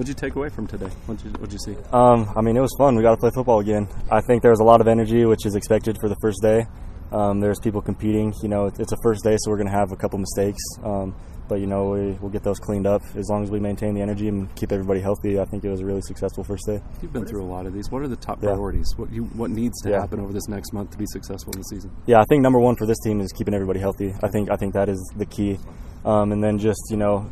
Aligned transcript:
What'd 0.00 0.08
you 0.08 0.14
take 0.14 0.34
away 0.34 0.48
from 0.48 0.66
today? 0.66 0.88
What'd 1.04 1.22
you, 1.26 1.30
what'd 1.32 1.52
you 1.52 1.58
see? 1.58 1.76
Um, 1.92 2.32
I 2.34 2.40
mean, 2.40 2.56
it 2.56 2.60
was 2.60 2.74
fun. 2.78 2.96
We 2.96 3.02
got 3.02 3.10
to 3.10 3.16
play 3.18 3.28
football 3.34 3.60
again. 3.60 3.86
I 4.10 4.22
think 4.22 4.40
there 4.40 4.50
was 4.50 4.60
a 4.60 4.64
lot 4.64 4.80
of 4.80 4.88
energy, 4.88 5.26
which 5.26 5.44
is 5.44 5.54
expected 5.54 5.98
for 6.00 6.08
the 6.08 6.16
first 6.22 6.38
day. 6.40 6.64
Um, 7.12 7.38
there's 7.40 7.60
people 7.60 7.82
competing. 7.82 8.32
You 8.42 8.48
know, 8.48 8.64
it's 8.78 8.92
a 8.92 8.96
first 9.02 9.22
day, 9.24 9.36
so 9.38 9.50
we're 9.50 9.58
going 9.58 9.66
to 9.68 9.74
have 9.76 9.92
a 9.92 9.96
couple 9.96 10.18
mistakes. 10.18 10.62
Um, 10.82 11.14
but 11.50 11.56
you 11.60 11.66
know, 11.66 11.90
we, 11.90 12.12
we'll 12.12 12.30
get 12.30 12.42
those 12.42 12.58
cleaned 12.58 12.86
up 12.86 13.02
as 13.14 13.28
long 13.28 13.42
as 13.42 13.50
we 13.50 13.60
maintain 13.60 13.92
the 13.92 14.00
energy 14.00 14.28
and 14.28 14.48
keep 14.54 14.72
everybody 14.72 15.00
healthy. 15.00 15.38
I 15.38 15.44
think 15.44 15.64
it 15.66 15.68
was 15.68 15.80
a 15.80 15.84
really 15.84 16.00
successful 16.00 16.44
first 16.44 16.64
day. 16.66 16.80
You've 17.02 17.12
been 17.12 17.26
through 17.26 17.42
a 17.42 17.50
lot 17.52 17.66
of 17.66 17.74
these. 17.74 17.90
What 17.90 18.00
are 18.00 18.08
the 18.08 18.16
top 18.16 18.42
Yeah. 18.42 18.52
priorities? 18.52 18.86
What 18.96 19.12
you 19.12 19.24
what 19.24 19.50
needs 19.50 19.82
to 19.82 19.90
Yeah. 19.90 20.00
happen 20.00 20.18
over 20.18 20.32
this 20.32 20.48
next 20.48 20.72
month 20.72 20.92
to 20.92 20.96
be 20.96 21.04
successful 21.08 21.52
in 21.52 21.58
the 21.58 21.64
season? 21.64 21.90
Yeah, 22.06 22.20
I 22.20 22.24
think 22.30 22.40
number 22.42 22.58
one 22.58 22.74
for 22.76 22.86
this 22.86 22.98
team 23.04 23.20
is 23.20 23.32
keeping 23.32 23.52
everybody 23.52 23.80
healthy. 23.80 24.14
I 24.22 24.28
think 24.28 24.50
I 24.50 24.56
think 24.56 24.72
that 24.72 24.88
is 24.88 24.98
the 25.14 25.26
key, 25.26 25.58
um, 26.06 26.32
and 26.32 26.42
then 26.42 26.56
just 26.56 26.80
you 26.90 26.96
know, 26.96 27.28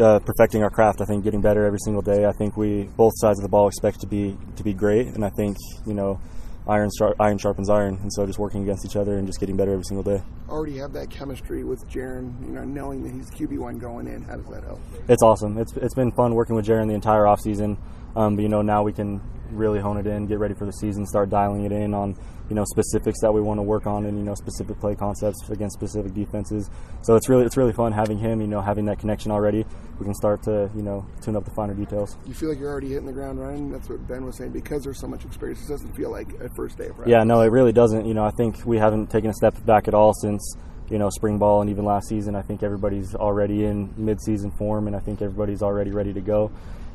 uh, 0.00 0.18
perfecting 0.20 0.62
our 0.62 0.70
craft. 0.70 1.00
I 1.00 1.04
think 1.04 1.24
getting 1.24 1.40
better 1.40 1.64
every 1.64 1.78
single 1.80 2.02
day. 2.02 2.26
I 2.26 2.32
think 2.32 2.56
we 2.56 2.84
both 2.96 3.12
sides 3.16 3.38
of 3.38 3.42
the 3.42 3.48
ball 3.48 3.68
expect 3.68 4.00
to 4.00 4.06
be 4.06 4.36
to 4.56 4.62
be 4.62 4.72
great, 4.72 5.08
and 5.08 5.24
I 5.24 5.30
think 5.30 5.56
you 5.86 5.94
know, 5.94 6.20
iron 6.66 6.90
sharp, 6.98 7.20
iron 7.20 7.38
sharpens 7.38 7.70
iron, 7.70 7.98
and 8.02 8.12
so 8.12 8.26
just 8.26 8.38
working 8.38 8.62
against 8.62 8.84
each 8.84 8.96
other 8.96 9.16
and 9.18 9.26
just 9.26 9.40
getting 9.40 9.56
better 9.56 9.72
every 9.72 9.84
single 9.84 10.02
day. 10.02 10.22
Already 10.48 10.78
have 10.78 10.92
that 10.94 11.10
chemistry 11.10 11.64
with 11.64 11.88
Jaren, 11.88 12.40
you 12.46 12.52
know, 12.52 12.64
knowing 12.64 13.02
that 13.04 13.12
he's 13.12 13.30
QB 13.30 13.58
one 13.58 13.78
going 13.78 14.06
in. 14.06 14.22
How 14.22 14.36
does 14.36 14.46
that 14.46 14.64
help? 14.64 14.80
It's 15.08 15.22
awesome. 15.22 15.58
It's 15.58 15.76
it's 15.76 15.94
been 15.94 16.12
fun 16.12 16.34
working 16.34 16.56
with 16.56 16.66
Jaren 16.66 16.88
the 16.88 16.94
entire 16.94 17.26
off 17.26 17.40
season. 17.40 17.78
Um, 18.16 18.36
but 18.36 18.42
you 18.42 18.48
know 18.48 18.62
now 18.62 18.82
we 18.82 18.92
can 18.92 19.20
really 19.50 19.80
hone 19.80 19.96
it 19.96 20.06
in, 20.06 20.26
get 20.26 20.38
ready 20.38 20.54
for 20.54 20.66
the 20.66 20.72
season, 20.72 21.06
start 21.06 21.30
dialing 21.30 21.64
it 21.64 21.72
in 21.72 21.94
on 21.94 22.16
you 22.48 22.54
know 22.54 22.64
specifics 22.64 23.20
that 23.20 23.32
we 23.32 23.40
want 23.40 23.58
to 23.58 23.62
work 23.62 23.86
on, 23.86 24.04
and 24.06 24.18
you 24.18 24.24
know 24.24 24.34
specific 24.34 24.78
play 24.78 24.94
concepts 24.94 25.48
against 25.50 25.74
specific 25.74 26.12
defenses. 26.14 26.70
So 27.02 27.16
it's 27.16 27.28
really 27.28 27.44
it's 27.44 27.56
really 27.56 27.72
fun 27.72 27.92
having 27.92 28.18
him. 28.18 28.40
You 28.40 28.46
know 28.46 28.60
having 28.60 28.84
that 28.86 28.98
connection 28.98 29.30
already. 29.30 29.64
We 29.98 30.04
can 30.04 30.14
start 30.14 30.42
to 30.44 30.70
you 30.74 30.82
know 30.82 31.06
tune 31.22 31.36
up 31.36 31.44
the 31.44 31.52
finer 31.52 31.74
details. 31.74 32.16
You 32.26 32.34
feel 32.34 32.50
like 32.50 32.58
you're 32.58 32.70
already 32.70 32.88
hitting 32.88 33.06
the 33.06 33.12
ground 33.12 33.40
running. 33.40 33.70
That's 33.70 33.88
what 33.88 34.06
Ben 34.06 34.24
was 34.24 34.36
saying. 34.36 34.52
Because 34.52 34.82
there's 34.84 35.00
so 35.00 35.06
much 35.06 35.24
experience, 35.24 35.64
it 35.64 35.68
doesn't 35.68 35.94
feel 35.94 36.10
like 36.10 36.28
a 36.40 36.48
first 36.56 36.76
day 36.78 36.86
of 36.86 36.96
practice. 36.96 37.12
Yeah, 37.12 37.24
no, 37.24 37.40
it 37.40 37.50
really 37.50 37.72
doesn't. 37.72 38.06
You 38.06 38.14
know, 38.14 38.24
I 38.24 38.30
think 38.30 38.64
we 38.66 38.78
haven't 38.78 39.10
taken 39.10 39.30
a 39.30 39.34
step 39.34 39.64
back 39.64 39.88
at 39.88 39.94
all 39.94 40.12
since 40.14 40.56
you 40.90 40.98
know 40.98 41.08
spring 41.10 41.38
ball 41.38 41.62
and 41.62 41.70
even 41.70 41.84
last 41.84 42.08
season. 42.08 42.34
I 42.34 42.42
think 42.42 42.62
everybody's 42.62 43.14
already 43.14 43.64
in 43.64 43.94
mid-season 43.96 44.50
form, 44.52 44.86
and 44.86 44.94
I 44.94 45.00
think 45.00 45.22
everybody's 45.22 45.62
already 45.62 45.90
ready 45.90 46.12
to 46.12 46.20
go. 46.20 46.52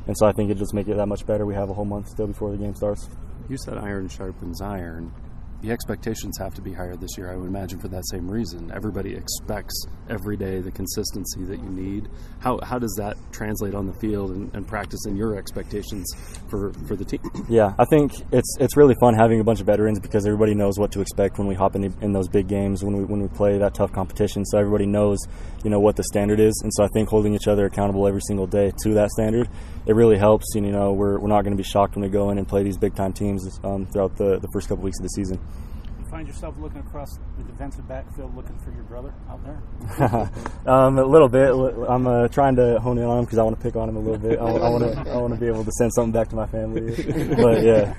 And 0.10 0.18
so 0.18 0.26
I 0.26 0.32
think 0.32 0.50
it 0.50 0.58
just 0.58 0.74
make 0.74 0.88
it 0.88 0.96
that 0.96 1.06
much 1.06 1.24
better. 1.28 1.46
We 1.46 1.54
have 1.54 1.70
a 1.70 1.74
whole 1.76 1.86
month 1.86 2.10
still 2.10 2.26
before 2.26 2.50
the 2.50 2.58
game 2.58 2.74
starts. 2.74 3.08
You 3.48 3.58
said 3.60 3.78
iron 3.78 4.10
sharpens 4.10 4.60
iron. 4.60 5.14
The 5.62 5.72
expectations 5.72 6.38
have 6.38 6.54
to 6.56 6.62
be 6.62 6.72
higher 6.72 6.96
this 6.96 7.18
year, 7.18 7.32
I 7.32 7.36
would 7.36 7.48
imagine, 7.48 7.80
for 7.80 7.90
that 7.90 8.08
same 8.08 8.30
reason. 8.30 8.72
Everybody 8.74 9.14
expects 9.14 9.86
every 10.10 10.38
day 10.38 10.62
the 10.62 10.72
consistency 10.72 11.44
that 11.44 11.58
you 11.58 11.70
need. 11.70 12.08
How, 12.40 12.60
how 12.64 12.80
does 12.80 12.96
that 12.98 13.18
translate 13.34 13.76
on 13.76 13.86
the 13.86 13.94
field 13.94 14.32
and, 14.32 14.54
and 14.56 14.66
practice 14.66 15.06
in 15.06 15.18
your 15.18 15.36
expectations 15.36 16.10
for, 16.50 16.72
for 16.88 16.96
the 16.96 17.06
team? 17.06 17.20
Yeah, 17.50 17.74
I 17.80 17.86
think 17.86 18.14
it's 18.32 18.58
it's 18.60 18.78
really 18.78 18.94
fun 19.00 19.16
having 19.16 19.40
a 19.40 19.44
bunch 19.44 19.60
of 19.60 19.66
veterans 19.66 20.00
because 20.00 20.28
everybody 20.28 20.54
knows 20.54 20.78
what 20.78 20.92
to 20.92 21.02
expect 21.02 21.40
when 21.40 21.48
we 21.48 21.56
hop 21.56 21.76
in, 21.76 21.82
the, 21.82 21.94
in 22.02 22.14
those 22.14 22.28
big 22.28 22.48
games 22.48 22.84
when 22.84 22.96
we 22.96 23.04
when 23.04 23.22
we 23.22 23.28
play 23.28 23.58
that 23.58 23.74
tough 23.74 23.92
competition. 23.92 24.46
So 24.46 24.60
everybody 24.60 24.86
knows 24.86 25.18
you 25.64 25.72
know 25.72 25.80
what 25.80 25.96
the 25.96 26.04
standard 26.04 26.40
is, 26.40 26.60
and 26.64 26.72
so 26.74 26.84
I 26.84 26.88
think 26.94 27.10
holding 27.10 27.34
each 27.34 27.48
other 27.48 27.66
accountable 27.66 28.08
every 28.08 28.22
single 28.22 28.46
day 28.46 28.72
to 28.84 28.94
that 28.94 29.10
standard, 29.10 29.50
it 29.90 29.96
really 29.96 30.18
helps. 30.18 30.54
And, 30.56 30.66
you 30.66 30.72
know, 30.72 30.94
we're, 30.94 31.20
we're 31.20 31.30
not 31.30 31.42
going 31.42 31.56
to 31.56 31.62
be 31.62 31.68
shocked 31.68 31.96
when 31.96 32.04
we 32.04 32.10
go 32.10 32.30
in 32.30 32.38
and 32.38 32.48
play 32.48 32.62
these 32.62 32.78
big 32.78 32.96
time 32.96 33.12
teams 33.12 33.60
um, 33.64 33.88
throughout 33.88 34.16
the, 34.18 34.38
the 34.40 34.48
first 34.54 34.70
couple 34.70 34.84
weeks 34.84 35.00
of 35.00 35.04
the 35.04 35.10
season. 35.10 35.40
You 36.20 36.26
find 36.26 36.36
yourself 36.36 36.56
looking 36.60 36.82
across 36.82 37.18
the 37.38 37.44
defensive 37.46 37.88
backfield 37.88 38.36
looking 38.36 38.58
for 38.60 38.72
your 38.72 38.84
brother 38.84 39.14
out 39.30 39.40
there? 39.46 40.30
um, 40.74 40.98
a 40.98 41.06
little 41.06 41.30
bit. 41.30 41.50
I'm 41.88 42.08
uh, 42.08 42.28
trying 42.28 42.58
to 42.58 42.78
hone 42.82 42.98
in 42.98 43.06
on 43.06 43.20
him 43.20 43.24
because 43.24 43.38
I 43.38 43.44
want 43.44 43.58
to 43.58 43.64
pick 43.64 43.78
on 43.78 43.88
him 43.88 43.96
a 43.96 44.00
little 44.00 44.18
bit. 44.18 44.38
I, 44.38 44.44
want 44.44 44.84
to 44.84 45.12
I 45.12 45.16
want 45.16 45.34
to 45.34 45.40
be 45.40 45.48
able 45.48 45.64
to 45.64 45.72
send 45.72 45.94
something 45.94 46.12
back 46.12 46.28
to 46.30 46.36
my 46.36 46.46
family. 46.46 46.92
but 47.38 47.64
yeah. 47.64 47.94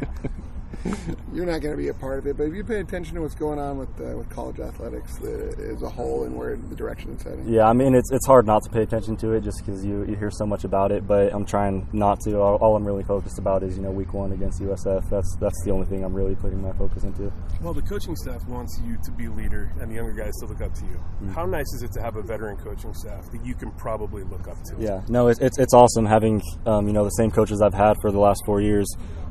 You're 1.32 1.46
not 1.46 1.60
going 1.60 1.72
to 1.72 1.76
be 1.76 1.88
a 1.88 1.94
part 1.94 2.18
of 2.18 2.26
it, 2.26 2.36
but 2.36 2.44
if 2.44 2.54
you 2.54 2.64
pay 2.64 2.80
attention 2.80 3.14
to 3.16 3.22
what's 3.22 3.34
going 3.34 3.58
on 3.58 3.78
with 3.78 4.00
uh, 4.00 4.16
with 4.16 4.28
college 4.30 4.60
athletics 4.60 5.20
uh, 5.22 5.72
as 5.72 5.82
a 5.82 5.88
whole 5.88 6.24
and 6.24 6.34
where 6.34 6.56
the 6.56 6.74
direction 6.74 7.12
it's 7.12 7.22
heading. 7.22 7.46
Yeah, 7.48 7.68
I 7.68 7.72
mean 7.72 7.94
it's 7.94 8.10
it's 8.10 8.26
hard 8.26 8.46
not 8.46 8.62
to 8.64 8.70
pay 8.70 8.82
attention 8.82 9.16
to 9.18 9.32
it 9.32 9.42
just 9.42 9.58
because 9.64 9.84
you, 9.84 10.04
you 10.04 10.16
hear 10.16 10.30
so 10.30 10.46
much 10.46 10.64
about 10.64 10.90
it. 10.92 11.06
But 11.06 11.34
I'm 11.34 11.44
trying 11.44 11.86
not 11.92 12.20
to. 12.20 12.38
All, 12.40 12.56
all 12.56 12.76
I'm 12.76 12.84
really 12.84 13.04
focused 13.04 13.38
about 13.38 13.62
is 13.62 13.76
you 13.76 13.82
know 13.82 13.90
week 13.90 14.14
one 14.14 14.32
against 14.32 14.60
USF. 14.60 15.08
That's 15.10 15.36
that's 15.36 15.62
the 15.64 15.70
only 15.70 15.86
thing 15.86 16.02
I'm 16.04 16.14
really 16.14 16.34
putting 16.34 16.62
my 16.62 16.72
focus 16.72 17.04
into. 17.04 17.32
Well, 17.60 17.74
the 17.74 17.82
coaching 17.82 18.16
staff 18.16 18.46
wants 18.46 18.80
you 18.84 18.96
to 19.04 19.10
be 19.10 19.26
a 19.26 19.30
leader 19.30 19.72
and 19.80 19.90
the 19.90 19.96
younger 19.96 20.12
guys 20.12 20.34
to 20.40 20.46
look 20.46 20.62
up 20.62 20.72
to 20.74 20.84
you. 20.86 21.28
How 21.32 21.44
nice 21.44 21.72
is 21.74 21.82
it 21.82 21.92
to 21.92 22.02
have 22.02 22.16
a 22.16 22.22
veteran 22.22 22.56
coaching 22.56 22.94
staff 22.94 23.30
that 23.30 23.44
you 23.44 23.54
can 23.54 23.70
probably 23.72 24.22
look 24.24 24.48
up 24.48 24.62
to? 24.64 24.76
Yeah, 24.78 25.02
no, 25.08 25.28
it's 25.28 25.40
it's, 25.40 25.58
it's 25.58 25.74
awesome 25.74 26.06
having 26.06 26.40
um, 26.64 26.86
you 26.86 26.94
know 26.94 27.04
the 27.04 27.10
same 27.10 27.30
coaches 27.30 27.60
I've 27.60 27.74
had 27.74 27.96
for 28.00 28.10
the 28.10 28.18
last 28.18 28.42
four 28.46 28.60
years. 28.62 28.86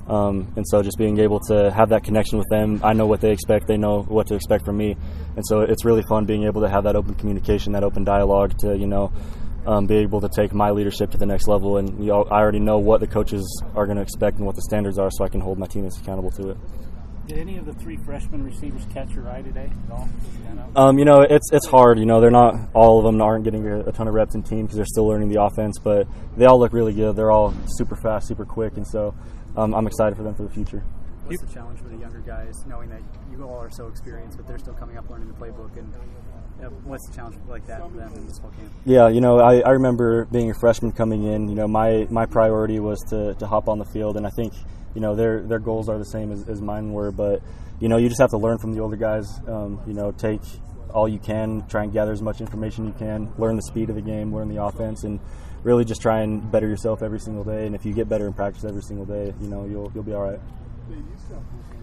Um, 0.10 0.52
and 0.56 0.66
so 0.68 0.82
just 0.82 0.98
being 0.98 1.20
able 1.20 1.40
to 1.42 1.72
have 1.72 1.90
that 1.90 2.04
connection 2.04 2.40
with 2.40 2.48
them, 2.50 2.82
I 2.84 2.94
know 2.94 3.06
what 3.06 3.22
they 3.22 3.32
expect, 3.32 3.68
they 3.68 3.78
know 3.78 4.02
what 4.02 4.28
to 4.28 4.36
expect 4.36 4.66
from 4.66 4.78
me, 4.78 4.98
and 5.36 5.46
so 5.46 5.62
it's 5.62 5.86
really 5.86 6.02
fun 6.10 6.26
being 6.26 6.46
able 6.46 6.62
to 6.62 6.70
have 6.70 6.86
that 6.86 6.96
open 6.96 7.14
communication, 7.14 7.74
that 7.74 7.84
open 7.84 8.04
dialogue 8.04 8.58
to 8.60 8.76
you 8.76 8.88
know 8.88 9.12
um, 9.68 9.86
be 9.86 9.98
able 9.98 10.22
to 10.22 10.30
take 10.30 10.54
my 10.54 10.72
leadership 10.72 11.12
to 11.12 11.18
the 11.18 11.28
next 11.28 11.48
level. 11.48 11.78
And 11.78 12.00
you 12.00 12.08
know, 12.08 12.24
I 12.24 12.40
already 12.40 12.60
know 12.60 12.80
what 12.80 13.02
the 13.02 13.08
coaches 13.08 13.46
are 13.76 13.86
going 13.86 13.98
to 13.98 14.02
expect 14.02 14.38
and 14.38 14.46
what 14.46 14.56
the 14.56 14.64
standards 14.64 14.98
are, 14.98 15.12
so 15.12 15.24
I 15.24 15.30
can 15.30 15.42
hold 15.42 15.60
my 15.60 15.68
teammates 15.68 16.00
accountable 16.00 16.32
to 16.32 16.50
it. 16.50 16.58
Did 17.28 17.38
any 17.38 17.58
of 17.60 17.66
the 17.68 17.74
three 17.74 17.98
freshman 17.98 18.44
receivers 18.44 18.82
catch 18.92 19.12
your 19.12 19.30
eye 19.30 19.44
today 19.44 19.70
at 19.86 19.92
all? 19.92 20.10
Um, 20.76 20.98
you 20.98 21.06
know, 21.06 21.22
it's 21.22 21.52
it's 21.52 21.68
hard. 21.68 22.00
You 22.00 22.08
know, 22.08 22.20
they're 22.20 22.32
not 22.32 22.56
all 22.74 22.98
of 22.98 23.06
them 23.06 23.22
aren't 23.22 23.44
getting 23.44 23.68
a, 23.68 23.82
a 23.82 23.92
ton 23.92 24.08
of 24.08 24.16
reps 24.16 24.34
in 24.34 24.42
team 24.42 24.64
because 24.64 24.78
they're 24.78 24.86
still 24.86 25.08
learning 25.08 25.30
the 25.30 25.40
offense. 25.40 25.78
But 25.78 26.08
they 26.36 26.46
all 26.46 26.60
look 26.60 26.74
really 26.74 26.94
good. 26.94 27.16
They're 27.16 27.32
all 27.32 27.54
super 27.68 27.96
fast, 27.96 28.28
super 28.28 28.46
quick, 28.46 28.78
and 28.78 28.88
so 28.88 29.14
um, 29.60 29.76
I'm 29.76 29.88
excited 29.88 30.16
for 30.16 30.24
them 30.24 30.36
for 30.36 30.44
the 30.44 30.50
future. 30.50 30.84
What's 31.26 31.42
the 31.44 31.54
challenge 31.54 31.80
for 31.80 31.90
the 31.90 31.98
younger 31.98 32.20
guys, 32.20 32.66
knowing 32.66 32.90
that 32.90 33.02
you 33.30 33.44
all 33.44 33.58
are 33.58 33.70
so 33.70 33.88
experienced, 33.88 34.38
but 34.38 34.48
they're 34.48 34.58
still 34.58 34.74
coming 34.74 34.98
up 34.98 35.10
learning 35.10 35.28
the 35.28 35.34
playbook? 35.34 35.78
And 35.78 35.94
uh, 36.64 36.70
what's 36.86 37.08
the 37.08 37.16
challenge 37.16 37.38
like 37.48 37.68
that 37.68 37.82
for 37.82 37.96
them 37.96 38.14
in 38.16 38.26
this 38.26 38.40
whole 38.40 38.52
camp? 38.52 38.72
Yeah, 38.86 39.10
you 39.10 39.22
know, 39.22 39.40
I, 39.40 39.60
I 39.60 39.72
remember 39.72 40.26
being 40.26 40.50
a 40.50 40.54
freshman 40.56 40.92
coming 40.92 41.26
in. 41.26 41.50
You 41.50 41.56
know, 41.56 41.68
my, 41.68 42.08
my 42.10 42.26
priority 42.26 42.80
was 42.80 43.00
to, 43.10 43.36
to 43.36 43.46
hop 43.46 43.68
on 43.68 43.78
the 43.78 43.86
field, 43.86 44.18
and 44.18 44.26
I 44.26 44.32
think 44.32 44.54
you 44.96 45.02
know 45.02 45.16
their 45.16 45.44
their 45.44 45.60
goals 45.60 45.88
are 45.88 46.00
the 46.00 46.06
same 46.06 46.32
as, 46.32 46.50
as 46.50 46.62
mine 46.62 46.92
were. 46.94 47.12
But 47.12 47.44
you 47.80 47.90
know, 47.90 47.98
you 47.98 48.08
just 48.08 48.22
have 48.22 48.32
to 48.32 48.38
learn 48.38 48.58
from 48.58 48.74
the 48.74 48.80
older 48.80 48.96
guys. 48.96 49.40
Um, 49.48 49.82
you 49.86 49.94
know, 49.94 50.12
take 50.12 50.42
all 50.94 51.08
you 51.08 51.20
can, 51.20 51.68
try 51.68 51.84
and 51.84 51.94
gather 51.94 52.12
as 52.12 52.22
much 52.22 52.42
information 52.42 52.88
you 52.88 52.94
can, 52.98 53.32
learn 53.38 53.56
the 53.56 53.62
speed 53.62 53.90
of 53.90 53.96
the 53.96 54.02
game, 54.02 54.34
learn 54.34 54.50
the 54.50 54.64
offense, 54.64 55.04
and 55.04 55.20
really 55.64 55.86
just 55.86 56.02
try 56.02 56.22
and 56.22 56.52
better 56.52 56.68
yourself 56.68 57.02
every 57.02 57.20
single 57.20 57.44
day. 57.44 57.66
And 57.66 57.76
if 57.76 57.86
you 57.86 57.94
get 57.94 58.10
better 58.10 58.28
in 58.28 58.34
practice 58.34 58.64
every 58.64 58.82
single 58.82 59.06
day, 59.06 59.34
you 59.42 59.48
know, 59.48 59.66
you'll 59.66 59.92
you'll 59.94 60.04
be 60.04 60.14
all 60.14 60.24
right. 60.24 60.40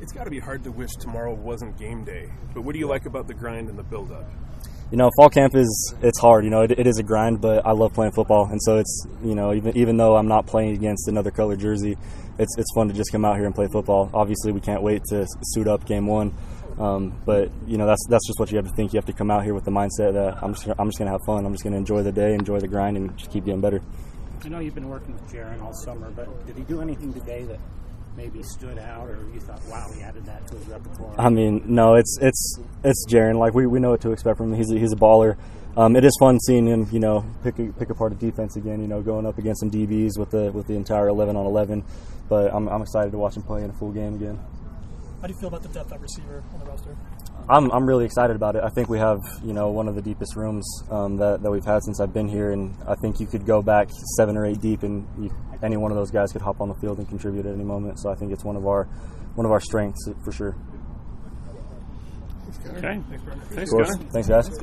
It's 0.00 0.12
got 0.12 0.24
to 0.24 0.30
be 0.30 0.40
hard 0.40 0.64
to 0.64 0.72
wish 0.72 0.92
tomorrow 0.92 1.32
wasn't 1.32 1.78
game 1.78 2.04
day. 2.04 2.30
But 2.54 2.62
what 2.62 2.72
do 2.72 2.78
you 2.78 2.86
like 2.86 3.06
about 3.06 3.28
the 3.28 3.34
grind 3.34 3.68
and 3.68 3.78
the 3.78 3.82
build 3.82 4.12
up? 4.12 4.28
you 4.90 4.96
know, 4.96 5.10
fall 5.16 5.28
camp 5.28 5.54
is 5.54 5.94
it's 6.00 6.18
hard. 6.20 6.44
You 6.44 6.50
know, 6.50 6.62
it, 6.62 6.72
it 6.72 6.86
is 6.86 6.98
a 6.98 7.02
grind, 7.02 7.40
but 7.40 7.66
I 7.66 7.72
love 7.72 7.92
playing 7.92 8.12
football, 8.12 8.46
and 8.50 8.62
so 8.62 8.78
it's 8.78 9.06
you 9.24 9.34
know 9.34 9.52
even 9.52 9.76
even 9.76 9.96
though 9.96 10.16
I'm 10.16 10.28
not 10.28 10.46
playing 10.46 10.74
against 10.74 11.08
another 11.08 11.30
color 11.30 11.56
jersey, 11.56 11.96
it's 12.38 12.56
it's 12.56 12.72
fun 12.74 12.88
to 12.88 12.94
just 12.94 13.10
come 13.10 13.24
out 13.24 13.36
here 13.36 13.46
and 13.46 13.54
play 13.54 13.66
football. 13.66 14.10
Obviously, 14.14 14.52
we 14.52 14.60
can't 14.60 14.82
wait 14.82 15.02
to 15.08 15.26
suit 15.42 15.66
up 15.66 15.86
game 15.86 16.06
one, 16.06 16.32
um, 16.78 17.20
but 17.24 17.50
you 17.66 17.78
know 17.78 17.86
that's 17.86 18.04
that's 18.08 18.26
just 18.26 18.38
what 18.38 18.50
you 18.50 18.56
have 18.56 18.66
to 18.66 18.72
think. 18.74 18.92
You 18.92 18.98
have 18.98 19.06
to 19.06 19.12
come 19.12 19.30
out 19.30 19.44
here 19.44 19.54
with 19.54 19.64
the 19.64 19.70
mindset 19.70 20.12
that 20.12 20.42
I'm 20.42 20.54
just 20.54 20.68
I'm 20.78 20.88
just 20.88 20.98
gonna 20.98 21.10
have 21.10 21.22
fun. 21.24 21.46
I'm 21.46 21.52
just 21.52 21.64
gonna 21.64 21.76
enjoy 21.76 22.02
the 22.02 22.12
day, 22.12 22.34
enjoy 22.34 22.60
the 22.60 22.68
grind, 22.68 22.96
and 22.96 23.16
just 23.16 23.30
keep 23.30 23.44
getting 23.44 23.60
better. 23.60 23.80
I 24.44 24.48
know 24.48 24.58
you've 24.58 24.74
been 24.74 24.88
working 24.88 25.14
with 25.14 25.26
Jaren 25.32 25.62
all 25.62 25.72
summer, 25.72 26.10
but 26.10 26.46
did 26.46 26.56
he 26.56 26.62
do 26.64 26.80
anything 26.80 27.12
today 27.12 27.44
that 27.44 27.58
maybe 28.16 28.42
stood 28.42 28.78
out, 28.78 29.08
or 29.08 29.26
you 29.32 29.40
thought, 29.40 29.60
wow, 29.68 29.86
he 29.94 30.02
added 30.02 30.24
that 30.26 30.46
to 30.48 30.56
his 30.56 30.66
repertoire? 30.68 31.14
I 31.18 31.30
mean, 31.30 31.62
no, 31.66 31.94
it's 31.94 32.18
it's 32.20 32.60
it's 32.84 33.06
Jaren. 33.08 33.38
Like 33.38 33.54
we, 33.54 33.66
we 33.66 33.80
know 33.80 33.90
what 33.90 34.02
to 34.02 34.12
expect 34.12 34.36
from 34.36 34.52
him. 34.52 34.58
He's 34.58 34.70
a, 34.70 34.78
he's 34.78 34.92
a 34.92 34.96
baller. 34.96 35.36
Um, 35.76 35.94
it 35.94 36.04
is 36.04 36.16
fun 36.18 36.40
seeing 36.40 36.66
him, 36.66 36.88
you 36.90 37.00
know, 37.00 37.26
pick 37.42 37.58
a, 37.58 37.66
pick 37.66 37.90
apart 37.90 38.12
a 38.12 38.14
defense 38.14 38.56
again. 38.56 38.80
You 38.80 38.88
know, 38.88 39.02
going 39.02 39.26
up 39.26 39.36
against 39.38 39.60
some 39.60 39.70
DBs 39.70 40.18
with 40.18 40.30
the 40.30 40.50
with 40.52 40.66
the 40.66 40.74
entire 40.74 41.08
11 41.08 41.36
on 41.36 41.46
11. 41.46 41.84
But 42.28 42.52
I'm, 42.52 42.68
I'm 42.68 42.82
excited 42.82 43.12
to 43.12 43.18
watch 43.18 43.36
him 43.36 43.42
play 43.42 43.62
in 43.62 43.70
a 43.70 43.72
full 43.74 43.92
game 43.92 44.14
again. 44.14 44.38
How 45.26 45.28
do 45.28 45.34
you 45.34 45.40
feel 45.40 45.48
about 45.48 45.62
the 45.64 45.68
depth 45.70 45.90
at 45.90 46.00
receiver 46.00 46.44
on 46.54 46.60
the 46.60 46.66
roster? 46.66 46.96
I'm, 47.48 47.68
I'm 47.72 47.84
really 47.84 48.04
excited 48.04 48.36
about 48.36 48.54
it. 48.54 48.62
I 48.62 48.68
think 48.68 48.88
we 48.88 49.00
have 49.00 49.18
you 49.42 49.52
know 49.52 49.70
one 49.70 49.88
of 49.88 49.96
the 49.96 50.00
deepest 50.00 50.36
rooms 50.36 50.64
um, 50.88 51.16
that, 51.16 51.42
that 51.42 51.50
we've 51.50 51.64
had 51.64 51.82
since 51.82 51.98
I've 51.98 52.14
been 52.14 52.28
here, 52.28 52.52
and 52.52 52.76
I 52.86 52.94
think 52.94 53.18
you 53.18 53.26
could 53.26 53.44
go 53.44 53.60
back 53.60 53.88
seven 54.16 54.36
or 54.36 54.46
eight 54.46 54.60
deep, 54.60 54.84
and 54.84 55.04
you, 55.18 55.34
any 55.64 55.76
one 55.76 55.90
of 55.90 55.96
those 55.96 56.12
guys 56.12 56.30
could 56.30 56.42
hop 56.42 56.60
on 56.60 56.68
the 56.68 56.76
field 56.76 56.98
and 56.98 57.08
contribute 57.08 57.44
at 57.44 57.52
any 57.54 57.64
moment. 57.64 57.98
So 57.98 58.08
I 58.08 58.14
think 58.14 58.30
it's 58.30 58.44
one 58.44 58.54
of 58.54 58.68
our 58.68 58.84
one 59.34 59.44
of 59.44 59.50
our 59.50 59.58
strengths 59.58 60.08
for 60.24 60.30
sure. 60.30 60.54
Okay. 62.76 63.02
Thanks, 63.50 63.62
Of 63.62 63.68
course. 63.68 63.96
guys. 63.96 64.06
Thanks, 64.12 64.28
guys. 64.28 64.58